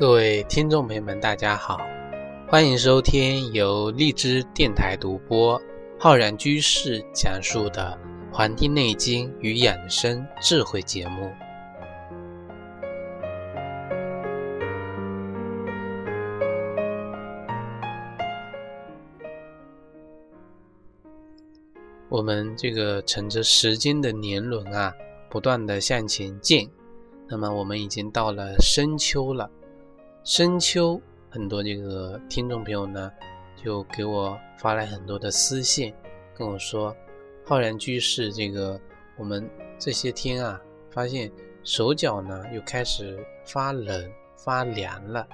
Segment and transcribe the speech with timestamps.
[0.00, 1.78] 各位听众朋友们，大家好，
[2.48, 5.60] 欢迎收听由荔枝电台独播、
[5.98, 7.98] 浩然居士讲述的
[8.34, 11.30] 《黄帝内经与养生智慧》节目。
[22.08, 24.94] 我们这个乘着时间的年轮啊，
[25.28, 26.70] 不断的向前进。
[27.28, 29.50] 那么我们已经到了深秋了。
[30.22, 33.10] 深秋，很多这个听众朋友呢，
[33.56, 35.94] 就给我发来很多的私信，
[36.36, 36.94] 跟我说
[37.46, 38.78] ：“浩然居士，这个
[39.16, 41.32] 我们这些天啊，发现
[41.64, 45.26] 手脚呢又开始发冷发凉了。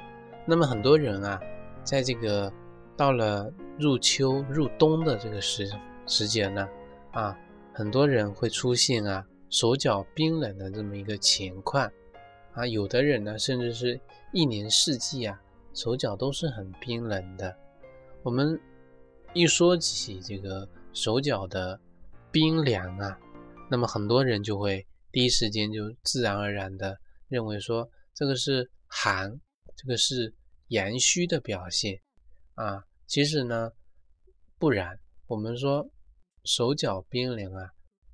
[0.47, 1.41] 那么很多人啊，
[1.83, 2.53] 在这个
[2.97, 5.69] 到了入秋入冬的这个时。”
[6.09, 6.69] 时节呢，
[7.11, 7.37] 啊，
[7.73, 11.91] 很多人会出现啊手脚冰冷的这么一个情况，
[12.57, 14.01] 啊，有的人呢，甚至是
[14.33, 15.41] 一年四季啊
[15.75, 17.57] 手脚都是很冰冷的。
[18.23, 18.59] 我们
[19.35, 21.79] 一说起这个手脚的
[22.33, 23.17] 冰凉啊，
[23.71, 29.39] 那么很多人就会第一时间就自然而然的认为说这个是寒，
[29.77, 30.35] 这个是
[30.69, 32.01] 阳虚的表现
[32.55, 32.83] 啊。
[33.07, 33.71] 其实呢，
[34.59, 35.89] 不然，我们说。
[36.49, 37.71] 手脚冰凉啊，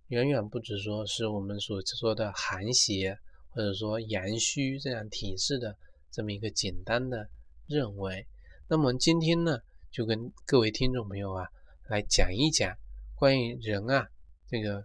[0.07, 3.15] 远远不止说是我们所说的寒邪，
[3.55, 5.77] 或者说阳虚这样体质的
[6.11, 7.29] 这么一个简单的
[7.67, 8.27] 认为。
[8.69, 9.59] 那么今天呢，
[9.91, 11.47] 就跟各位听众朋友啊，
[11.89, 12.75] 来讲一讲
[13.15, 14.07] 关于人啊
[14.49, 14.85] 这个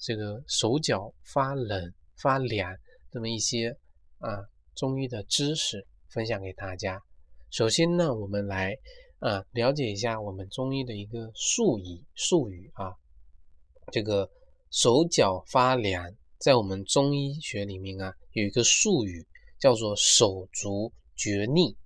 [0.00, 2.76] 这个手脚发冷发凉
[3.10, 3.76] 这么一些
[4.18, 4.44] 啊
[4.74, 7.02] 中医的知识，分享给大家。
[7.50, 8.74] 首先呢，我们来。
[9.20, 12.94] 啊，了解一下我们中医的一个术语术语啊，
[13.90, 14.30] 这个
[14.70, 19.26] 手脚发凉，在我们中医学里面啊，有一个术语
[19.58, 21.76] 叫做手足厥逆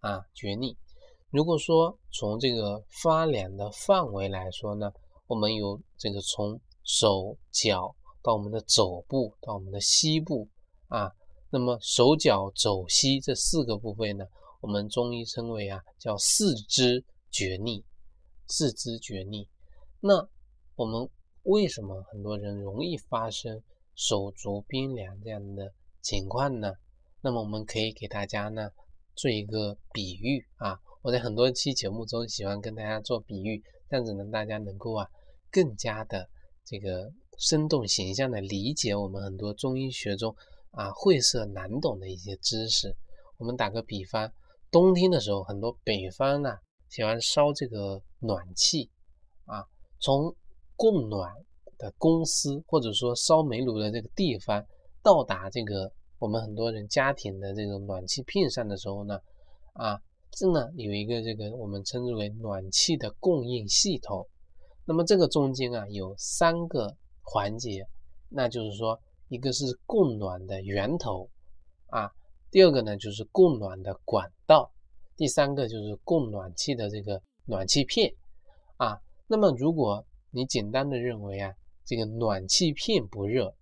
[0.00, 0.76] 啊，厥逆。
[1.30, 4.90] 如果说从这个发凉的范围来说呢，
[5.26, 10.48] 我们有这个从手脚到我们的肘部到我们的膝部
[10.88, 11.12] 啊，
[11.50, 14.24] 那么手脚肘膝这四个部位呢？
[14.62, 17.84] 我们中医称为啊，叫四肢厥逆，
[18.46, 19.46] 四肢厥逆。
[20.00, 20.26] 那
[20.76, 21.06] 我们
[21.42, 23.62] 为什么很多人容易发生
[23.98, 26.72] 手足冰凉这样的情况呢？
[27.20, 28.70] 那么我们可以给大家呢
[29.16, 30.78] 做一个比喻啊。
[31.02, 33.60] 我在很多期节目中喜欢跟大家做比喻，
[33.90, 35.04] 这样子呢大家能够啊
[35.50, 36.30] 更加的
[36.64, 40.32] 这个生动形象的理解我们很多中医学中
[40.70, 42.94] 啊晦涩难懂的一些知识。
[43.36, 44.32] 我们打个比方。
[44.70, 46.56] 冬天的时候，很多北方呢
[46.88, 48.90] 喜欢烧这个暖气
[49.46, 49.64] 啊。
[49.98, 50.36] 从
[50.76, 51.34] 供暖
[51.78, 54.64] 的公司或者说烧煤炉的这个地方
[55.02, 59.18] 到达这个我们很多人家庭的这种暖气片上的时候呢，
[59.72, 59.98] 啊，
[60.32, 64.26] 这呢有一个这个我们称之为暖气的供应系统。
[64.84, 67.86] 那么这个中间啊有三个环节，
[68.28, 71.28] 那就是说一个是供暖的源头
[71.86, 72.10] 啊。
[72.50, 74.70] 第二个呢，就是供暖的管道；
[75.14, 78.12] 第三个就是供暖气的这个暖气片
[78.78, 78.98] 啊。
[79.26, 81.52] 那么，如果你简单的认为啊，
[81.88, 83.56] 这个暖气片不热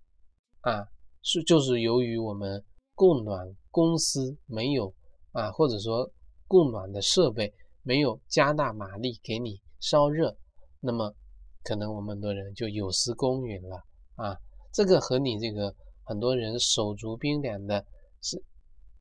[0.59, 0.85] 啊，
[1.23, 2.61] 是就是由于我们
[2.93, 4.93] 供暖公司没有
[5.31, 6.11] 啊，或者说
[6.45, 10.35] 供暖的设备没有加大马力给你烧热，
[10.81, 11.15] 那么
[11.63, 13.81] 可能我们很多人就有失公允了
[14.15, 14.35] 啊。
[14.73, 15.73] 这个和你这个
[16.03, 17.85] 很多人手足冰凉的
[18.21, 18.43] 是。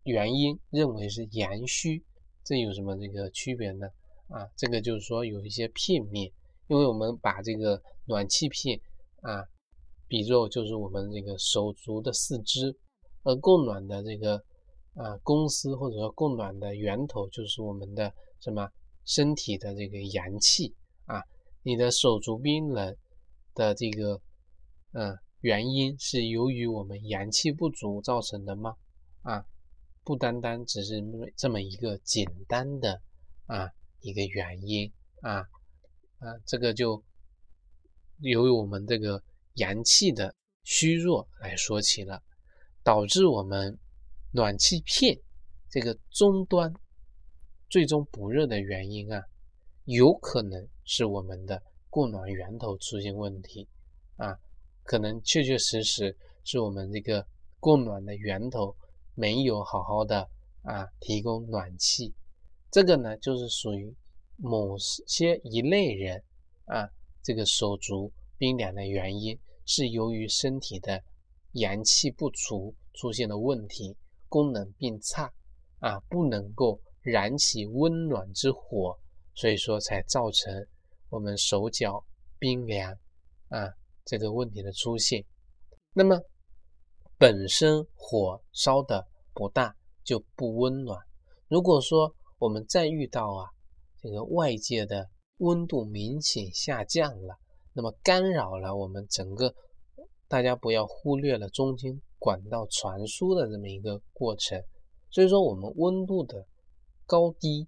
[0.05, 2.01] 原因认为是阳虚，
[2.45, 3.89] 这有什么这个区别呢？
[4.29, 6.31] 啊，这个就是说有一些片面，
[6.69, 8.81] 因为我们把这个暖气片
[9.27, 9.45] 啊，
[10.07, 12.77] 比作就是我们这个手足的四肢，
[13.25, 14.37] 而供暖的这个
[14.95, 18.69] 啊公司或者说供暖的源头就是我们的什么
[19.05, 20.75] 身体的这个阳气
[21.07, 21.23] 啊，
[21.63, 22.97] 你的手足冰冷
[23.55, 24.21] 的这个
[24.93, 28.77] 嗯原因是由于我们阳气不足造成的吗？
[29.23, 29.45] 啊？
[30.05, 31.03] 不单单只是
[31.37, 33.03] 这么一个简单的
[33.47, 33.69] 啊
[34.03, 35.39] 一个原因啊
[36.21, 37.03] 啊，这个就
[38.19, 39.23] 由于我们这个
[39.55, 40.35] 阳气的
[40.65, 42.23] 虚弱来说起了，
[42.83, 43.79] 导致我们
[44.33, 45.19] 暖气片
[45.71, 46.73] 这个终端
[47.69, 49.23] 最终不热的原因啊，
[49.85, 53.69] 有可能是我们的供暖源头出现问题
[54.17, 54.39] 啊，
[54.83, 57.27] 可能确确实实是我们这个
[57.61, 58.77] 供暖的源头。
[59.19, 60.29] 没有好好的
[60.61, 62.13] 啊提供暖气，
[62.71, 63.97] 这个呢就是属于
[64.37, 66.23] 某些一类人
[66.67, 66.87] 啊
[67.27, 71.03] 这个手足冰凉的原因，是由于身体的
[71.55, 73.97] 阳气不足出现的问题，
[74.29, 75.29] 功能变差
[75.81, 78.97] 啊，不能够燃起温暖之火，
[79.35, 80.65] 所以说才造成
[81.09, 82.07] 我们手脚
[82.39, 82.97] 冰凉
[83.49, 83.75] 啊
[84.05, 85.25] 这个问题的出现。
[85.93, 86.23] 那么
[87.19, 89.75] 本身火烧的不大，
[90.05, 91.05] 就不温暖。
[91.49, 93.51] 如果说我们再遇到啊
[94.01, 95.09] 这个外界的
[95.39, 97.37] 温度明显下降了，
[97.73, 99.55] 那么干扰了我们整个，
[100.29, 104.63] 大家不要忽略了中间管道传输的这么一个过程。
[105.11, 106.47] 所以说，我们温度的
[107.07, 107.67] 高低，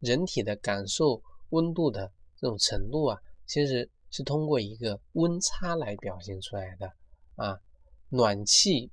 [0.00, 6.90] 人体的感受温度的这种程度啊，其实是通过一个温差来表现出来的
[7.36, 7.58] 啊。
[8.10, 8.90] 暖气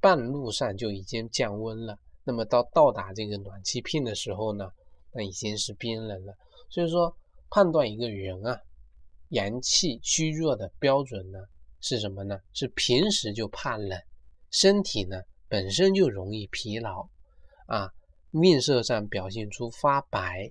[0.00, 4.68] 半路上就已经降温了，那么到到达这个暖气片的时候呢，
[5.12, 6.34] 那已经是冰冷了。
[6.68, 7.16] 所以说，
[7.50, 8.60] 判断一个人啊。
[9.30, 11.38] 阳气虚弱的标准呢
[11.80, 12.40] 是什么呢？
[12.54, 14.00] 是平时就怕冷，
[14.50, 17.06] 身体呢本身就容易疲劳
[17.66, 17.92] 啊，
[18.30, 20.50] 面色上表现出发白，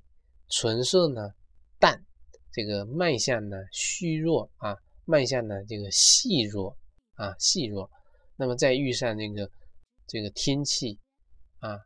[0.50, 1.32] 唇色呢
[1.80, 2.06] 淡，
[2.52, 6.78] 这个脉象呢虚弱啊，脉象呢这个细弱
[7.16, 7.90] 啊细弱。
[8.36, 9.50] 那么再遇上这个
[10.06, 11.00] 这个天气
[11.58, 11.80] 啊，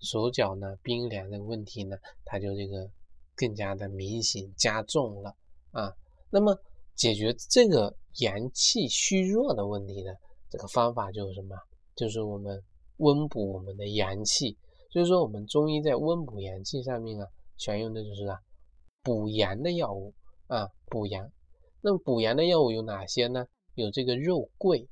[0.00, 2.88] 手脚呢冰凉的问题呢，他就这个
[3.42, 5.34] 更加的明显加重了
[5.72, 5.92] 啊。
[6.30, 6.56] 那么
[6.94, 10.12] 解决这个阳气虚弱的问题呢？
[10.48, 11.56] 这个方法就是什么？
[11.96, 12.62] 就是我们
[12.98, 14.56] 温补我们的阳气。
[14.92, 18.38] 所以说，我们中医在温补阳气上面啊，选用的就是啊
[19.02, 20.14] 补阳的药物
[20.46, 21.28] 啊补阳。
[21.80, 23.44] 那么补阳的药物有哪些呢？
[23.74, 24.86] 有这个肉桂，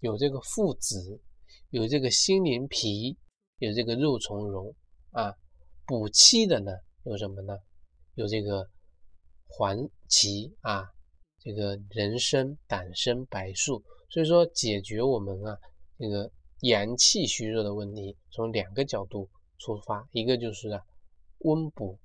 [0.00, 1.20] 有这个附子，
[1.68, 3.14] 有这个心灵皮，
[3.58, 4.74] 有这个肉苁蓉
[5.10, 5.34] 啊。
[5.84, 6.72] 补气的呢
[7.04, 7.58] 有什么呢？
[8.14, 8.68] 有这个。
[9.54, 9.76] 黄
[10.08, 10.88] 芪啊，
[11.38, 15.58] 这个人参、党参、白术，所以说解决我们啊
[15.98, 19.28] 这个阳气虚弱的问题，从两个角度
[19.58, 20.82] 出发，一个就是啊
[21.40, 21.98] 温补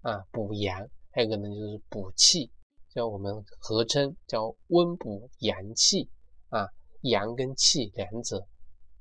[0.00, 2.50] 啊补阳，还有一个呢就是补气，
[2.88, 6.08] 叫我们合称叫温补阳气
[6.48, 6.66] 啊，
[7.02, 8.48] 阳跟气两者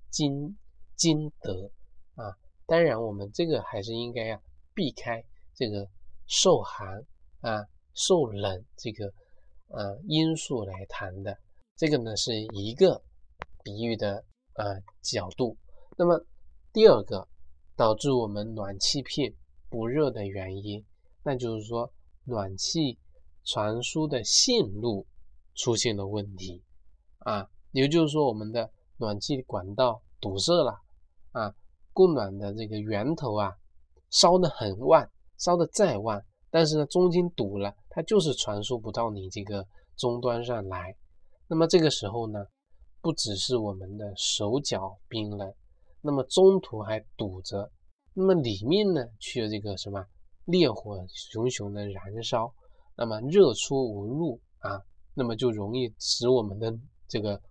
[0.09, 0.29] 兼
[0.97, 1.71] 兼得
[2.15, 2.35] 啊。
[2.65, 4.41] 当然我们这个还是应该啊
[4.73, 5.23] 避开
[5.53, 5.87] 这个
[6.27, 6.87] 受寒
[7.41, 7.65] 啊。
[7.97, 9.05] 受冷这个
[9.69, 11.39] 呃因素来谈的，
[11.77, 13.01] 这个呢是一个
[13.63, 14.21] 比喻的
[14.55, 14.65] 呃
[15.01, 15.55] 角度。
[15.97, 16.21] 那么
[16.73, 17.25] 第二个
[17.73, 19.33] 导致我们暖气片
[19.69, 20.85] 不热的原因，
[21.23, 21.89] 那就是说
[22.25, 22.99] 暖气
[23.45, 25.07] 传输的线路
[25.55, 26.61] 出现了问题
[27.19, 30.81] 啊，也就是说我们的暖气管道堵塞了
[31.31, 31.55] 啊，
[31.93, 33.55] 供暖的这个源头啊
[34.09, 36.21] 烧得很旺，烧得再旺。
[36.49, 39.65] 但是呢，中间堵了，它就是传输不到你这个
[39.97, 40.95] 终端上来。
[41.47, 42.45] 那么这个时候呢，
[43.01, 45.53] 不只是我们的手脚冰冷，
[46.01, 47.69] 那么中途还堵着，
[48.13, 50.05] 那么里面呢，却这个什么
[50.45, 52.53] 烈火熊熊的燃烧，
[52.95, 54.81] 那么热出无入啊，
[55.13, 56.73] 那么就容易使我们的
[57.07, 57.41] 这个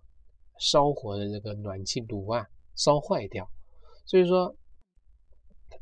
[0.59, 3.47] 烧火的这个暖气炉啊烧坏掉。
[4.05, 4.55] 所以说，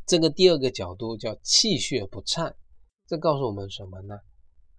[0.06, 2.54] 这个第二个角度叫气血不畅。
[3.08, 4.16] 这告诉我们什么呢？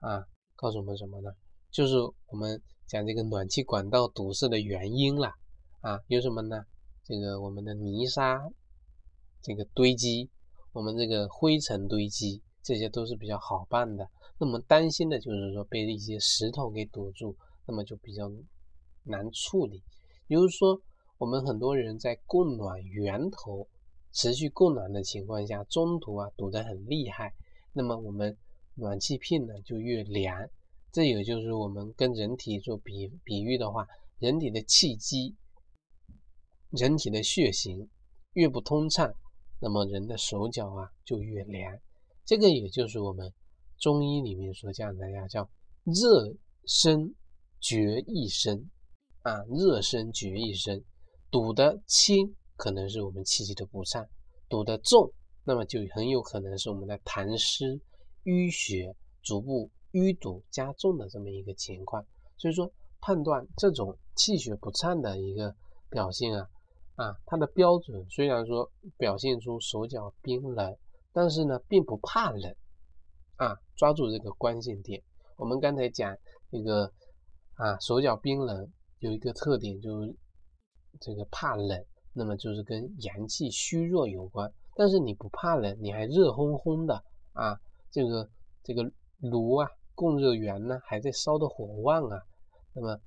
[0.00, 0.25] 啊，
[0.56, 1.30] 告诉我们什么呢？
[1.71, 5.33] 就是我们讲这个暖气管道堵塞的原因了。
[5.80, 6.64] 啊，有什么呢？
[7.04, 8.40] 这个我们的泥沙
[9.42, 10.30] 这个堆积，
[10.73, 14.09] 我们这个灰尘堆积，这些都是比较好办的。
[14.38, 18.30] 那么担心的就是说被一些石头给堵住，那么就比较
[19.02, 19.83] 难处理。
[20.26, 20.80] 比如说，
[21.18, 23.68] 我们很多人在供暖源头
[24.14, 27.35] 持续供暖的情况下，中途啊堵得很厉害。
[27.73, 28.35] 那么我们
[28.75, 30.49] 暖气片呢就越凉，
[30.92, 33.87] 这也就是我们跟人体做比比喻的话，
[34.21, 35.35] 人体的气机、
[36.71, 37.90] 人体的血行
[38.35, 39.12] 越不通畅，
[39.61, 41.78] 那么人的手脚啊就越凉。
[42.25, 43.30] 这个也就是我们
[43.78, 45.50] 中医里面所讲的呀，叫
[45.83, 46.33] 热
[46.64, 47.14] 生
[47.61, 48.71] 绝一生
[49.23, 50.83] 啊，热生绝一生。
[51.30, 54.06] 堵得轻可能是我们气机的不畅，
[54.49, 55.11] 堵得重。
[55.46, 57.78] 那么就很有可能是我们的痰湿
[58.25, 62.02] 淤血逐步淤堵加重的这么一个情况，
[62.38, 65.54] 所以说判断这种气血不畅的一个
[65.90, 66.49] 表现啊
[66.94, 70.75] 啊，它的标准虽然说表现出手脚冰冷，
[71.12, 72.56] 但是呢并不怕冷
[73.37, 75.02] 啊，抓住这个关键点。
[75.37, 76.16] 我们刚才讲
[76.50, 76.90] 这个
[77.56, 80.16] 啊手脚冰冷有一个特点就是
[81.00, 81.84] 这个怕冷，
[82.14, 84.50] 那么就是跟阳气虚弱有关。
[84.76, 86.94] 但是你不怕冷，你还热烘烘的
[87.33, 87.56] 啊，
[87.90, 88.28] 这个
[88.62, 88.83] 这个
[89.18, 92.21] 炉啊，供热源呢还在烧的火旺啊，
[92.73, 92.99] 那么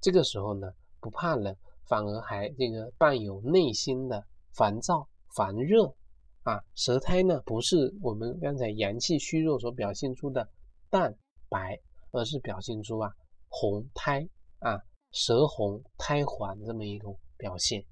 [0.00, 1.54] 这个时候呢不怕冷，
[1.86, 4.24] 反而还这个伴有内心的
[4.54, 5.94] 烦躁烦热
[6.42, 10.48] 啊，舌苔呢不是我们刚才阳气虚弱所表现出的
[10.88, 11.14] 淡
[11.50, 11.78] 白，
[12.12, 13.12] 而是表现出啊
[13.48, 14.26] 红苔
[14.60, 14.80] 啊
[15.12, 17.84] 舌红苔黄这么一种表现。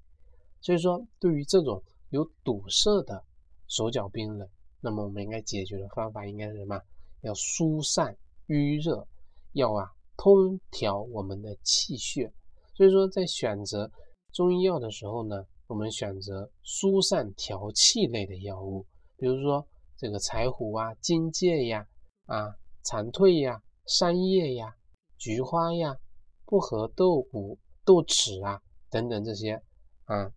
[0.68, 3.24] 所以说，对于这种有堵塞的
[3.68, 4.46] 手脚冰冷，
[4.82, 6.78] 那么我们应该解决的方法应该是什么？
[7.22, 8.14] 要疏散
[8.48, 9.08] 淤热，
[9.54, 12.30] 要啊通调我们的气血。
[12.74, 13.90] 所以说，在选择
[14.30, 18.84] 中医药的时候呢，我们选择疏散调气类的药物，
[19.16, 21.88] 比如说这个柴胡啊、荆芥呀、
[22.26, 24.76] 啊蝉蜕呀、山叶呀、
[25.16, 25.96] 菊花呀、
[26.44, 28.60] 薄荷、豆骨、豆豉啊
[28.90, 29.62] 等等这些
[30.04, 30.30] 啊，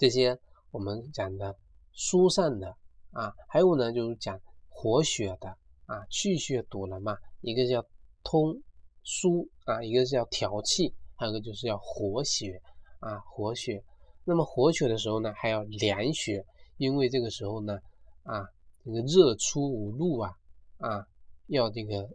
[0.00, 0.34] 这些
[0.70, 1.54] 我们讲的
[1.92, 2.74] 疏散的
[3.10, 4.40] 啊，还有呢就是讲
[4.70, 5.54] 活血的
[5.84, 7.84] 啊，去血堵了嘛，一个叫
[8.24, 8.58] 通
[9.02, 12.58] 疏啊，一个是要调气，还有一个就是要活血
[13.00, 13.84] 啊，活血。
[14.24, 16.42] 那么活血的时候呢，还要凉血，
[16.78, 17.78] 因为这个时候呢，
[18.22, 18.42] 啊，
[18.82, 20.32] 这个热出无路啊，
[20.78, 21.06] 啊，
[21.48, 22.08] 要这个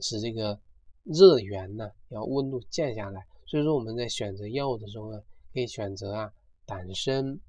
[0.00, 0.58] 使这个
[1.04, 3.24] 热源呢，要温度降下来。
[3.46, 5.20] 所以说我们在选择药物的时候呢，
[5.52, 6.32] 可以选择啊，
[6.70, 7.40] 党参、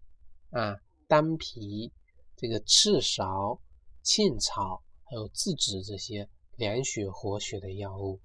[0.50, 0.76] 啊
[1.08, 1.92] 丹皮、
[2.36, 3.60] 这个赤芍、
[4.02, 8.20] 茜草，还有栀子这些凉血活血的药物。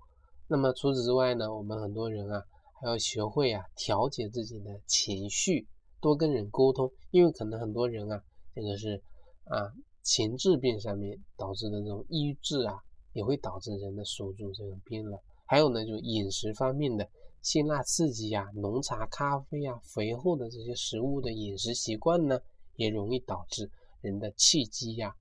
[0.48, 2.42] 那么除此之外呢，我们很多人啊，
[2.80, 5.68] 还要学会啊，调节自己的情绪。
[6.00, 8.22] 多跟人沟通，因为可能很多人啊，
[8.54, 9.02] 这个是
[9.44, 9.68] 啊
[10.02, 12.78] 情志病上面导致的这种抑郁症啊，
[13.12, 15.18] 也会导致人的手足这个冰冷。
[15.44, 17.06] 还有呢，就饮食方面的
[17.46, 22.40] 辛辣刺激呀、浓茶、咖啡呀、肥厚的这些食物的饮食习惯呢，
[22.74, 25.14] 也容易导致人的气机呀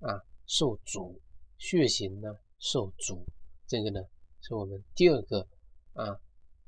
[0.00, 1.20] 啊受阻，
[1.58, 3.22] 血行呢受阻。
[3.66, 4.00] 这个呢
[4.40, 5.46] 是我们第二个
[5.92, 6.16] 啊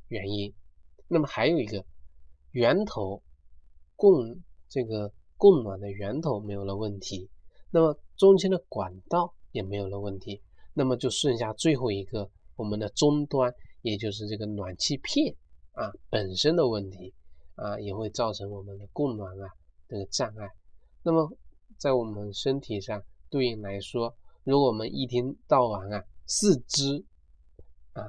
[0.08, 0.52] 原因。
[1.08, 1.82] 那么还有一个
[2.50, 3.22] 源头。
[3.96, 4.38] 供
[4.68, 7.28] 这个供暖的源头没有了问题，
[7.70, 10.40] 那么中间的管道也没有了问题，
[10.74, 15.34] 那么就剩下最后一个我们的终端，也就是这个暖气片
[15.72, 17.14] 啊本身的问题
[17.54, 19.48] 啊，也会造成我们的供暖啊
[19.88, 20.50] 这个障碍。
[21.02, 21.30] 那么
[21.78, 27.04] 在我们身体上对应来说，如果我们一天到晚啊四肢
[27.92, 28.02] 啊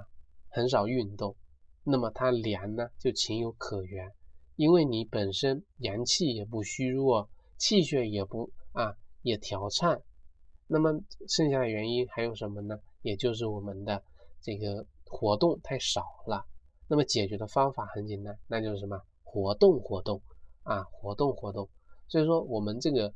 [0.49, 1.35] 很少运动，
[1.83, 4.11] 那么它凉呢就情有可原。
[4.55, 10.01] 因为你本身阳气也不虚弱，气血也不啊也调畅，
[10.67, 10.91] 那么
[11.27, 12.77] 剩下的原因还有什么呢？
[13.01, 14.03] 也就是我们的
[14.41, 16.45] 这个活动太少了。
[16.87, 18.97] 那么解决的方法很简单，那就是什么？
[19.23, 20.21] 活动活动
[20.63, 21.67] 啊，活动活动。
[22.07, 23.13] 所以说我们这个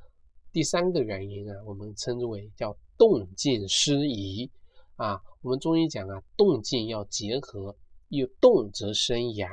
[0.51, 4.51] 第三个原因啊，我们称之为叫动静失宜
[4.95, 5.21] 啊。
[5.41, 7.75] 我们中医讲啊，动静要结合，
[8.09, 9.49] 有动则生阳。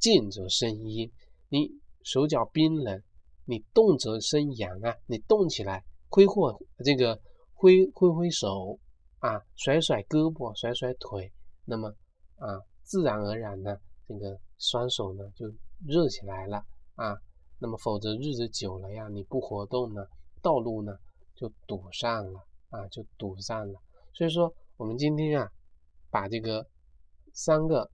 [0.00, 1.10] 静则生阴，
[1.48, 1.70] 你
[2.02, 3.00] 手脚冰冷，
[3.46, 4.94] 你动则生阳啊！
[5.06, 7.18] 你动起来，挥霍这个
[7.54, 8.78] 挥挥挥手
[9.20, 11.32] 啊，甩甩胳膊，甩甩腿，
[11.64, 11.88] 那么
[12.36, 15.46] 啊，自然而然呢，这个双手呢就
[15.86, 17.16] 热起来了啊。
[17.58, 20.06] 那么否则日子久了呀，你不活动呢，
[20.42, 20.96] 道路呢
[21.34, 22.40] 就堵上了
[22.70, 23.80] 啊，就堵上了。
[24.12, 25.50] 所以说，我们今天啊，
[26.10, 26.66] 把这个
[27.32, 27.90] 三个。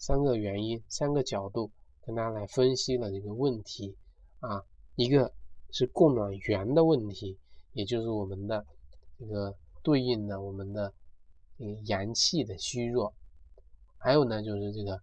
[0.00, 1.72] 三个原因，三个角度
[2.02, 3.96] 跟大家来分析了这个问题
[4.38, 4.62] 啊，
[4.94, 5.34] 一个
[5.72, 7.36] 是供暖源的问题，
[7.72, 8.64] 也就是我们的
[9.18, 10.94] 这个对应的我们的
[11.58, 13.12] 这个阳气的虚弱，
[13.98, 15.00] 还有呢就是这个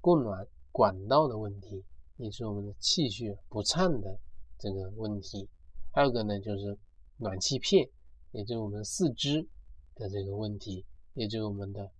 [0.00, 1.84] 供暖管道的问题，
[2.16, 4.18] 也是我们的气血不畅的
[4.58, 5.48] 这个问题，
[5.92, 6.78] 还有个呢就是
[7.16, 7.88] 暖气片，
[8.30, 9.46] 也就是我们四肢
[9.94, 11.90] 的这个问题，也就是我们的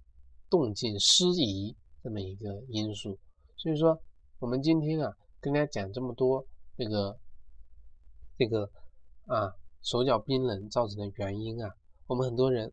[0.48, 1.76] 动静失宜。
[2.02, 3.18] 这么一个因素，
[3.58, 4.00] 所以说
[4.38, 6.42] 我们今天啊跟大家讲这么多
[6.74, 7.14] 这个
[8.38, 8.70] 这个
[9.26, 12.72] 啊手脚冰冷造成的原因啊，我们很多人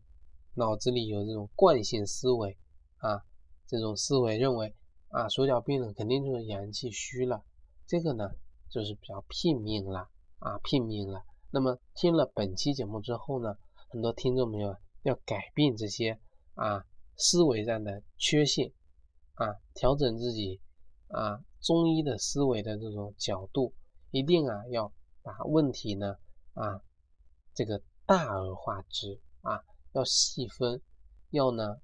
[0.58, 2.58] 脑子里有这种惯性思维
[2.98, 3.24] 啊，
[3.66, 4.74] 这种思维认为
[5.08, 7.42] 啊手脚冰冷肯定就是阳气虚了，
[7.86, 8.28] 这个呢
[8.68, 10.10] 就是比较拼命了
[10.40, 11.24] 啊拼命了。
[11.50, 13.56] 那么听了本期节目之后呢，
[13.88, 16.20] 很多听众朋友要改变这些
[16.54, 16.84] 啊
[17.16, 18.70] 思维上的缺陷。
[19.34, 20.60] 啊，调整自己
[21.06, 23.72] 啊，中医的思维的这种角度，
[24.10, 26.16] 一定啊要把问题呢
[26.54, 26.82] 啊
[27.54, 29.62] 这个大而化之啊，
[29.92, 30.80] 要细分，
[31.30, 31.76] 要呢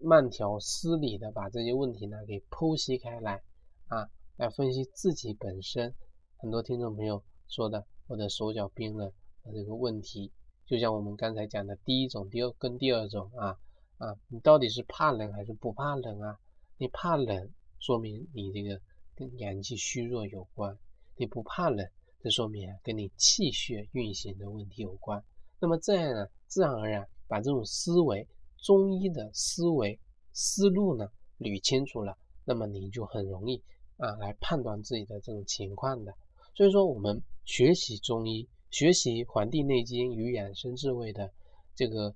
[0.00, 3.42] 慢条斯理的把这些问题呢给剖析开来
[3.88, 5.94] 啊，来分析自己本身。
[6.38, 9.10] 很多听众朋友说的，我的手脚冰冷
[9.42, 10.30] 的这个问题，
[10.66, 13.58] 就像我们刚才讲的第一种、第二跟第二种啊
[13.98, 16.38] 啊，你到底是怕冷还是不怕冷啊？
[16.78, 18.78] 你怕冷，说明你这个
[19.14, 20.76] 跟阳气虚弱有关；
[21.16, 21.88] 你不怕冷，
[22.22, 25.24] 这说明跟你气血运行的问题有关。
[25.58, 28.26] 那么这样呢，自然而然把这种思维、
[28.58, 29.98] 中医的思维
[30.32, 33.62] 思路呢捋清楚了，那么你就很容易
[33.96, 36.14] 啊来判断自己的这种情况的。
[36.54, 41.30] 所以说，我们学习中医、学习《黄帝内经与养生智慧》的
[41.74, 42.14] 这个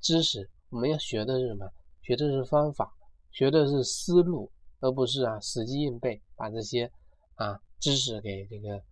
[0.00, 1.68] 知识，我们要学的是什么？
[2.02, 2.92] 学的是方法，
[3.30, 6.90] 学的是思路，而不是啊死记硬背，把这些
[7.34, 8.82] 啊知识给这个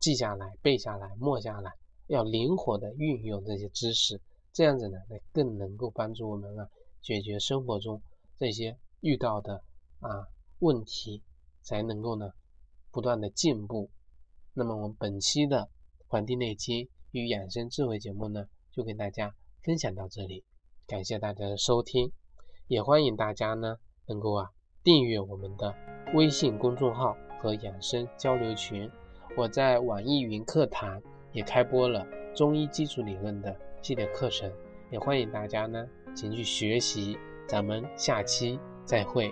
[0.00, 1.72] 记下来、背下来、默下来。
[2.06, 4.20] 要灵活的运用这些知识，
[4.52, 6.68] 这样子呢，那更能够帮助我们啊
[7.02, 8.00] 解决生活中
[8.38, 9.62] 这些遇到的
[10.00, 10.26] 啊
[10.60, 11.22] 问题，
[11.62, 12.30] 才能够呢
[12.90, 13.90] 不断的进步。
[14.54, 15.58] 那么我们本期的
[16.08, 20.44] 《黄帝内经与养生智慧》节目呢，就跟大家分享到这里，
[20.86, 22.10] 感谢大家的收听，
[22.68, 24.50] 也欢迎大家呢能够啊
[24.82, 25.74] 订阅我们的
[26.14, 28.90] 微信公众号和养生交流群，
[29.36, 31.02] 我在网易云课堂
[31.36, 34.50] 也开播了中医基础理论的系列课程，
[34.90, 39.30] 也欢迎大家呢前去学习，咱们下期再会。